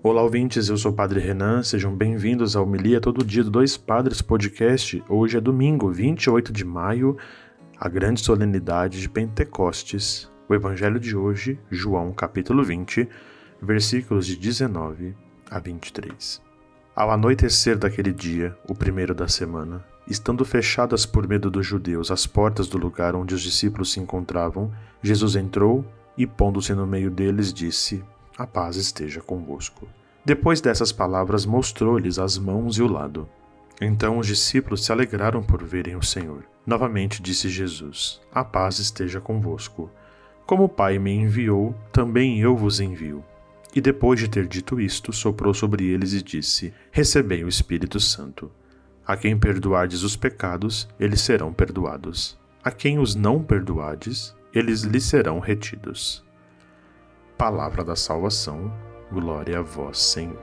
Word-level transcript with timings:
Olá, 0.00 0.22
ouvintes, 0.22 0.68
eu 0.68 0.76
sou 0.76 0.92
o 0.92 0.94
Padre 0.94 1.18
Renan, 1.18 1.60
sejam 1.64 1.92
bem-vindos 1.92 2.54
ao 2.54 2.62
Homilia 2.62 3.00
Todo 3.00 3.24
Dia 3.24 3.42
do 3.42 3.50
Dois 3.50 3.76
Padres 3.76 4.22
Podcast. 4.22 5.02
Hoje 5.08 5.36
é 5.36 5.40
domingo, 5.40 5.90
28 5.90 6.52
de 6.52 6.64
maio, 6.64 7.16
a 7.76 7.88
grande 7.88 8.20
solenidade 8.20 9.00
de 9.00 9.08
Pentecostes. 9.08 10.30
O 10.48 10.54
evangelho 10.54 11.00
de 11.00 11.16
hoje, 11.16 11.58
João 11.68 12.12
capítulo 12.12 12.62
20, 12.62 13.08
versículos 13.60 14.24
de 14.24 14.36
19 14.36 15.16
a 15.50 15.58
23. 15.58 16.40
Ao 16.94 17.10
anoitecer 17.10 17.76
daquele 17.76 18.12
dia, 18.12 18.56
o 18.68 18.76
primeiro 18.76 19.16
da 19.16 19.26
semana, 19.26 19.84
estando 20.06 20.44
fechadas 20.44 21.04
por 21.04 21.26
medo 21.26 21.50
dos 21.50 21.66
judeus 21.66 22.12
as 22.12 22.24
portas 22.24 22.68
do 22.68 22.78
lugar 22.78 23.16
onde 23.16 23.34
os 23.34 23.42
discípulos 23.42 23.92
se 23.92 23.98
encontravam, 23.98 24.72
Jesus 25.02 25.34
entrou 25.34 25.84
e, 26.16 26.24
pondo-se 26.24 26.72
no 26.72 26.86
meio 26.86 27.10
deles, 27.10 27.52
disse: 27.52 28.00
a 28.38 28.46
paz 28.46 28.76
esteja 28.76 29.20
convosco. 29.20 29.88
Depois 30.24 30.60
dessas 30.60 30.92
palavras, 30.92 31.44
mostrou-lhes 31.44 32.20
as 32.20 32.38
mãos 32.38 32.78
e 32.78 32.82
o 32.82 32.86
lado. 32.86 33.28
Então 33.80 34.16
os 34.16 34.28
discípulos 34.28 34.84
se 34.84 34.92
alegraram 34.92 35.42
por 35.42 35.64
verem 35.64 35.96
o 35.96 36.02
Senhor. 36.02 36.44
Novamente 36.64 37.20
disse 37.20 37.48
Jesus: 37.48 38.20
A 38.32 38.44
paz 38.44 38.78
esteja 38.78 39.20
convosco. 39.20 39.90
Como 40.46 40.64
o 40.64 40.68
Pai 40.68 41.00
me 41.00 41.12
enviou, 41.12 41.74
também 41.92 42.38
eu 42.38 42.56
vos 42.56 42.78
envio. 42.78 43.24
E 43.74 43.80
depois 43.80 44.20
de 44.20 44.28
ter 44.28 44.46
dito 44.46 44.80
isto, 44.80 45.12
soprou 45.12 45.52
sobre 45.52 45.86
eles 45.86 46.12
e 46.12 46.22
disse: 46.22 46.72
Recebei 46.92 47.42
o 47.42 47.48
Espírito 47.48 47.98
Santo. 47.98 48.52
A 49.04 49.16
quem 49.16 49.36
perdoardes 49.36 50.02
os 50.04 50.14
pecados, 50.14 50.88
eles 51.00 51.20
serão 51.20 51.52
perdoados. 51.52 52.38
A 52.62 52.70
quem 52.70 52.98
os 52.98 53.16
não 53.16 53.42
perdoardes, 53.42 54.34
eles 54.52 54.82
lhes 54.82 55.04
serão 55.04 55.38
retidos. 55.40 56.27
Palavra 57.38 57.84
da 57.84 57.94
salvação, 57.94 58.68
glória 59.12 59.60
a 59.60 59.62
vós, 59.62 59.96
Senhor. 59.96 60.42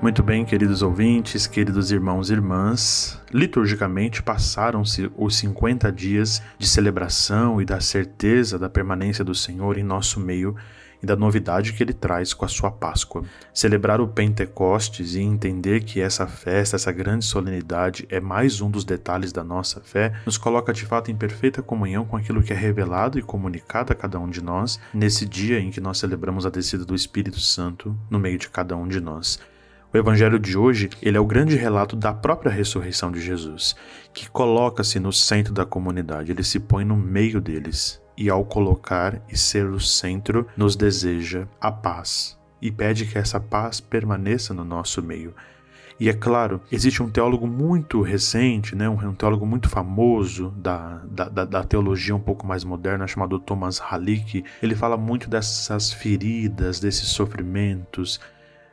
Muito 0.00 0.22
bem, 0.22 0.46
queridos 0.46 0.80
ouvintes, 0.80 1.46
queridos 1.46 1.90
irmãos 1.92 2.30
e 2.30 2.32
irmãs, 2.32 3.20
liturgicamente 3.30 4.22
passaram-se 4.22 5.12
os 5.14 5.36
50 5.36 5.92
dias 5.92 6.42
de 6.58 6.66
celebração 6.66 7.60
e 7.60 7.66
da 7.66 7.82
certeza 7.82 8.58
da 8.58 8.70
permanência 8.70 9.22
do 9.22 9.34
Senhor 9.34 9.76
em 9.76 9.84
nosso 9.84 10.18
meio 10.18 10.56
e 11.02 11.06
da 11.06 11.16
novidade 11.16 11.72
que 11.72 11.82
ele 11.82 11.92
traz 11.92 12.34
com 12.34 12.44
a 12.44 12.48
sua 12.48 12.70
Páscoa. 12.70 13.24
Celebrar 13.52 14.00
o 14.00 14.08
Pentecostes 14.08 15.14
e 15.14 15.20
entender 15.20 15.82
que 15.82 16.00
essa 16.00 16.26
festa, 16.26 16.76
essa 16.76 16.92
grande 16.92 17.24
solenidade 17.24 18.06
é 18.10 18.20
mais 18.20 18.60
um 18.60 18.70
dos 18.70 18.84
detalhes 18.84 19.32
da 19.32 19.42
nossa 19.42 19.80
fé, 19.80 20.12
nos 20.26 20.38
coloca 20.38 20.72
de 20.72 20.84
fato 20.84 21.10
em 21.10 21.16
perfeita 21.16 21.62
comunhão 21.62 22.04
com 22.04 22.16
aquilo 22.16 22.42
que 22.42 22.52
é 22.52 22.56
revelado 22.56 23.18
e 23.18 23.22
comunicado 23.22 23.92
a 23.92 23.96
cada 23.96 24.18
um 24.18 24.28
de 24.28 24.42
nós 24.42 24.78
nesse 24.92 25.26
dia 25.26 25.58
em 25.58 25.70
que 25.70 25.80
nós 25.80 25.98
celebramos 25.98 26.46
a 26.46 26.50
descida 26.50 26.84
do 26.84 26.94
Espírito 26.94 27.40
Santo 27.40 27.96
no 28.08 28.18
meio 28.18 28.38
de 28.38 28.48
cada 28.48 28.76
um 28.76 28.86
de 28.86 29.00
nós. 29.00 29.38
O 29.92 29.96
evangelho 29.96 30.38
de 30.38 30.56
hoje, 30.56 30.88
ele 31.02 31.16
é 31.16 31.20
o 31.20 31.26
grande 31.26 31.56
relato 31.56 31.96
da 31.96 32.14
própria 32.14 32.52
ressurreição 32.52 33.10
de 33.10 33.20
Jesus, 33.20 33.74
que 34.14 34.30
coloca-se 34.30 35.00
no 35.00 35.12
centro 35.12 35.52
da 35.52 35.66
comunidade, 35.66 36.30
ele 36.30 36.44
se 36.44 36.60
põe 36.60 36.84
no 36.84 36.96
meio 36.96 37.40
deles 37.40 38.00
e 38.20 38.28
ao 38.28 38.44
colocar 38.44 39.22
e 39.30 39.36
ser 39.36 39.64
o 39.64 39.80
centro, 39.80 40.46
nos 40.54 40.76
deseja 40.76 41.48
a 41.58 41.72
paz 41.72 42.38
e 42.60 42.70
pede 42.70 43.06
que 43.06 43.16
essa 43.16 43.40
paz 43.40 43.80
permaneça 43.80 44.52
no 44.52 44.62
nosso 44.62 45.02
meio. 45.02 45.34
E 45.98 46.08
é 46.08 46.12
claro, 46.12 46.60
existe 46.70 47.02
um 47.02 47.10
teólogo 47.10 47.46
muito 47.46 48.02
recente, 48.02 48.76
né, 48.76 48.88
um, 48.88 49.14
teólogo 49.14 49.46
muito 49.46 49.70
famoso 49.70 50.50
da, 50.56 51.00
da, 51.04 51.44
da, 51.44 51.64
teologia 51.64 52.14
um 52.14 52.20
pouco 52.20 52.46
mais 52.46 52.62
moderna, 52.62 53.06
chamado 53.06 53.38
Thomas 53.38 53.80
Halick. 53.80 54.44
Ele 54.62 54.74
fala 54.74 54.98
muito 54.98 55.28
dessas 55.28 55.90
feridas, 55.90 56.78
desses 56.78 57.08
sofrimentos, 57.08 58.20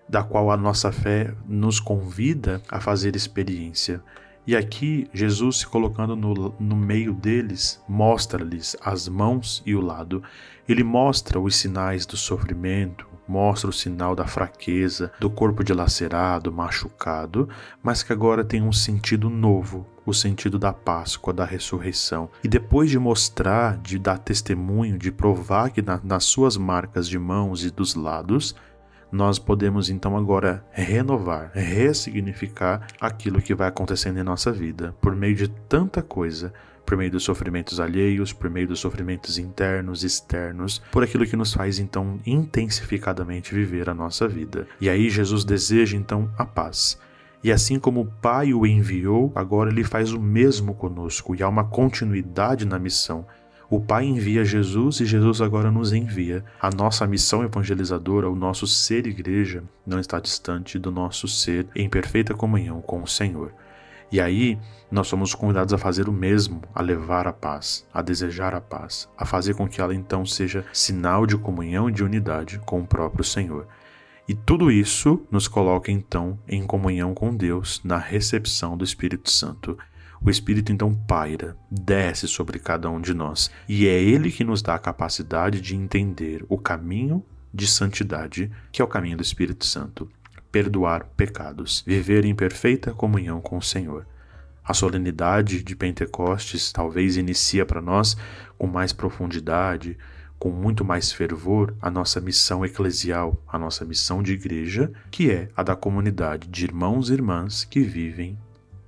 da 0.07 0.24
qual 0.24 0.52
a 0.52 0.57
nossa 0.57 0.91
fé 0.91 1.34
nos 1.46 1.80
convida 1.80 2.62
a 2.69 2.80
fazer 2.80 3.16
experiência. 3.16 4.02
E 4.47 4.56
aqui, 4.56 5.09
Jesus 5.13 5.58
se 5.58 5.68
colocando 5.68 6.16
no, 6.16 6.56
no 6.58 6.75
meio 6.78 7.13
deles, 7.13 7.84
mostra-lhes 7.85 8.78
as 8.81 9.09
mãos 9.09 9.62
e 9.66 9.75
o 9.75 9.81
lado. 9.81 10.24
Ele 10.69 10.85
mostra 10.85 11.38
os 11.38 11.53
sinais 11.53 12.06
do 12.06 12.16
sofrimento, 12.16 13.06
mostra 13.28 13.69
o 13.69 13.74
sinal 13.74 14.16
da 14.16 14.25
fraqueza, 14.25 15.12
do 15.19 15.30
corpo 15.30 15.66
dilacerado, 15.66 16.50
machucado, 16.50 17.50
mas 17.84 18.03
que 18.03 18.13
agora 18.13 18.41
tem 18.41 18.62
um 18.62 18.72
sentido 18.72 19.30
novo, 19.30 19.86
o 20.06 20.13
sentido 20.13 20.57
da 20.57 20.72
Páscoa, 20.72 21.34
da 21.34 21.44
ressurreição. 21.44 22.30
E 22.41 22.47
depois 22.47 22.90
de 22.90 22.97
mostrar, 22.97 23.78
de 23.80 24.00
dar 24.00 24.18
testemunho, 24.18 24.97
de 24.97 25.12
provar 25.12 25.72
que 25.72 25.81
na, 25.81 26.00
nas 26.02 26.24
suas 26.24 26.56
marcas 26.56 27.09
de 27.09 27.19
mãos 27.19 27.66
e 27.66 27.69
dos 27.69 27.96
lados, 27.96 28.56
nós 29.12 29.40
podemos 29.40 29.90
então 29.90 30.18
agora 30.18 30.66
renovar, 30.72 31.51
ressignificar 31.53 32.88
aquilo 33.00 33.41
que 33.41 33.56
vai 33.56 33.68
acontecendo 33.68 34.19
em 34.19 34.23
nossa 34.23 34.51
vida 34.51 34.95
por 35.01 35.16
meio 35.16 35.35
de 35.35 35.47
tanta 35.47 36.01
coisa, 36.01 36.53
por 36.85 36.97
meio 36.97 37.12
dos 37.12 37.23
sofrimentos 37.23 37.79
alheios, 37.79 38.31
por 38.31 38.50
meio 38.50 38.68
dos 38.68 38.79
sofrimentos 38.79 39.38
internos, 39.38 40.03
externos, 40.03 40.81
por 40.91 41.03
aquilo 41.03 41.25
que 41.25 41.35
nos 41.35 41.53
faz 41.53 41.79
então 41.79 42.19
intensificadamente 42.25 43.53
viver 43.53 43.90
a 43.90 43.94
nossa 43.94 44.28
vida. 44.28 44.68
E 44.79 44.90
aí 44.90 45.09
Jesus 45.09 45.44
deseja 45.44 45.97
então 45.97 46.31
a 46.38 46.45
paz. 46.45 46.97
E 47.44 47.51
assim 47.51 47.79
como 47.79 48.01
o 48.01 48.06
Pai 48.06 48.53
o 48.53 48.66
enviou, 48.66 49.31
agora 49.35 49.69
ele 49.69 49.84
faz 49.84 50.12
o 50.12 50.19
mesmo 50.19 50.74
conosco 50.74 51.35
e 51.35 51.44
há 51.44 51.47
uma 51.47 51.63
continuidade 51.63 52.66
na 52.66 52.79
missão 52.79 53.25
o 53.69 53.81
Pai 53.81 54.05
envia 54.05 54.45
Jesus 54.45 55.01
e 55.01 55.05
Jesus 55.05 55.41
agora 55.41 55.69
nos 55.69 55.91
envia. 55.91 56.44
A 56.57 56.69
nossa 56.69 57.05
missão 57.05 57.44
evangelizadora, 57.44 58.29
o 58.29 58.35
nosso 58.35 58.66
ser 58.66 59.05
igreja, 59.05 59.61
não 59.85 60.00
está 60.00 60.22
distante 60.22 60.79
do 60.79 60.89
nosso 60.89 61.28
ser 61.28 61.67
em 61.75 61.89
perfeita 61.89 62.33
comunhão 62.33 62.81
com 62.81 63.03
o 63.03 63.07
Senhor. 63.07 63.53
E 64.09 64.22
aí, 64.22 64.57
nós 64.89 65.07
somos 65.07 65.35
convidados 65.35 65.73
a 65.73 65.77
fazer 65.77 66.07
o 66.07 66.13
mesmo, 66.13 66.61
a 66.73 66.81
levar 66.81 67.27
a 67.27 67.33
paz, 67.33 67.85
a 67.94 68.01
desejar 68.01 68.56
a 68.56 68.61
paz, 68.61 69.09
a 69.17 69.25
fazer 69.25 69.53
com 69.53 69.67
que 69.67 69.81
ela 69.81 69.94
então 69.94 70.25
seja 70.25 70.63
sinal 70.72 71.25
de 71.25 71.35
comunhão 71.38 71.89
e 71.89 71.91
de 71.91 72.06
unidade 72.06 72.61
com 72.66 72.79
o 72.79 72.88
próprio 72.88 73.25
Senhor. 73.25 73.67
E 74.29 74.33
tudo 74.33 74.72
isso 74.72 75.22
nos 75.29 75.50
coloca 75.50 75.91
então 75.91 76.39
em 76.47 76.66
comunhão 76.66 77.13
com 77.13 77.35
Deus 77.35 77.81
na 77.83 77.97
recepção 77.97 78.77
do 78.77 78.83
Espírito 78.85 79.29
Santo. 79.29 79.77
O 80.22 80.29
Espírito 80.29 80.72
então 80.72 80.94
paira, 80.94 81.55
desce 81.69 82.28
sobre 82.28 82.59
cada 82.59 82.89
um 82.89 83.00
de 83.00 83.13
nós, 83.13 83.51
e 83.67 83.88
é 83.88 84.01
ele 84.01 84.31
que 84.31 84.44
nos 84.44 84.61
dá 84.61 84.75
a 84.75 84.79
capacidade 84.79 85.61
de 85.61 85.75
entender 85.75 86.44
o 86.50 86.57
caminho 86.57 87.23
de 87.53 87.67
santidade, 87.67 88.51
que 88.72 88.81
é 88.81 88.85
o 88.85 88.88
caminho 88.88 89.17
do 89.17 89.23
Espírito 89.23 89.66
Santo, 89.66 90.09
perdoar 90.51 91.06
pecados, 91.16 91.83
viver 91.85 92.25
em 92.25 92.35
perfeita 92.35 92.94
comunhão 92.94 93.39
com 93.39 93.57
o 93.57 93.61
Senhor. 93.61 94.06
A 94.63 94.73
solenidade 94.73 95.63
de 95.63 95.75
Pentecostes 95.75 96.72
talvez 96.72 97.16
inicia 97.16 97.66
para 97.66 97.81
nós 97.81 98.17
com 98.57 98.67
mais 98.67 98.91
profundidade, 98.91 99.97
com 100.38 100.50
muito 100.50 100.83
mais 100.83 101.11
fervor 101.11 101.73
a 101.81 101.89
nossa 101.89 102.19
missão 102.19 102.66
eclesial, 102.66 103.41
a 103.47 103.57
nossa 103.57 103.85
missão 103.85 104.22
de 104.22 104.33
igreja, 104.33 104.91
que 105.09 105.31
é 105.31 105.50
a 105.56 105.63
da 105.63 105.75
comunidade 105.75 106.47
de 106.47 106.66
irmãos 106.66 107.09
e 107.09 107.13
irmãs 107.13 107.63
que 107.63 107.79
vivem 107.79 108.38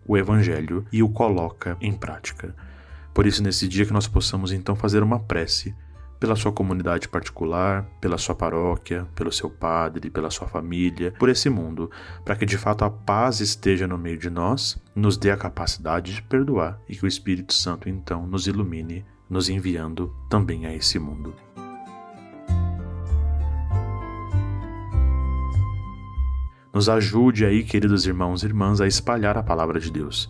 o 0.09 0.17
Evangelho 0.17 0.83
e 0.91 1.03
o 1.03 1.07
coloca 1.07 1.77
em 1.79 1.93
prática. 1.93 2.55
Por 3.13 3.27
isso, 3.27 3.43
nesse 3.43 3.67
dia, 3.67 3.85
que 3.85 3.93
nós 3.93 4.07
possamos 4.07 4.51
então 4.51 4.75
fazer 4.75 5.03
uma 5.03 5.19
prece 5.19 5.75
pela 6.19 6.35
sua 6.35 6.51
comunidade 6.51 7.07
particular, 7.07 7.85
pela 8.01 8.17
sua 8.17 8.33
paróquia, 8.33 9.07
pelo 9.13 9.31
seu 9.31 9.51
padre, 9.51 10.09
pela 10.09 10.31
sua 10.31 10.47
família, 10.47 11.13
por 11.19 11.29
esse 11.29 11.47
mundo, 11.47 11.91
para 12.25 12.35
que 12.35 12.45
de 12.45 12.57
fato 12.57 12.83
a 12.83 12.89
paz 12.89 13.39
esteja 13.39 13.87
no 13.87 13.99
meio 13.99 14.17
de 14.17 14.31
nós, 14.31 14.81
nos 14.95 15.15
dê 15.15 15.29
a 15.29 15.37
capacidade 15.37 16.15
de 16.15 16.23
perdoar 16.23 16.81
e 16.89 16.95
que 16.95 17.05
o 17.05 17.07
Espírito 17.07 17.53
Santo 17.53 17.87
então 17.87 18.25
nos 18.25 18.47
ilumine, 18.47 19.05
nos 19.29 19.47
enviando 19.47 20.11
também 20.27 20.65
a 20.65 20.73
esse 20.73 20.97
mundo. 20.97 21.35
Nos 26.79 26.87
ajude 26.87 27.43
aí, 27.43 27.61
queridos 27.61 28.05
irmãos 28.05 28.41
e 28.41 28.45
irmãs, 28.45 28.79
a 28.79 28.87
espalhar 28.87 29.37
a 29.37 29.43
palavra 29.43 29.81
de 29.81 29.91
Deus. 29.91 30.29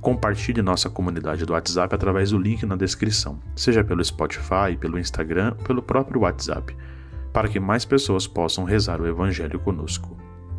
Compartilhe 0.00 0.62
nossa 0.62 0.88
comunidade 0.88 1.44
do 1.44 1.54
WhatsApp 1.54 1.92
através 1.92 2.30
do 2.30 2.38
link 2.38 2.64
na 2.64 2.76
descrição, 2.76 3.40
seja 3.56 3.82
pelo 3.82 4.04
Spotify, 4.04 4.76
pelo 4.78 4.96
Instagram 4.96 5.56
ou 5.58 5.64
pelo 5.64 5.82
próprio 5.82 6.20
WhatsApp, 6.20 6.76
para 7.32 7.48
que 7.48 7.58
mais 7.58 7.84
pessoas 7.84 8.28
possam 8.28 8.62
rezar 8.62 9.00
o 9.00 9.08
Evangelho 9.08 9.58
conosco. 9.58 10.16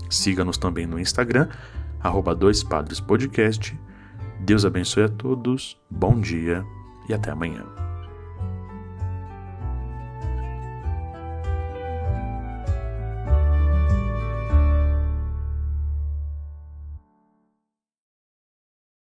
Siga-nos 0.09 0.57
também 0.57 0.85
no 0.85 0.99
Instagram, 0.99 1.47
arroba 2.01 2.35
Dois 2.35 2.61
Padres 2.61 2.99
Podcast. 2.99 3.79
Deus 4.41 4.65
abençoe 4.65 5.03
a 5.03 5.07
todos, 5.07 5.81
bom 5.89 6.19
dia 6.19 6.65
e 7.07 7.13
até 7.13 7.31
amanhã. 7.31 7.82